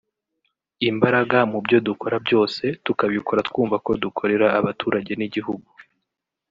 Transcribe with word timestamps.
imbaraga 0.89 1.37
mu 1.51 1.59
byo 1.65 1.77
dukora 1.87 2.15
byose 2.25 2.63
tukabikora 2.85 3.39
twumva 3.49 3.75
ko 3.85 3.91
dukorera 4.03 4.47
abaturage 4.59 5.11
n’igihugu 5.15 5.69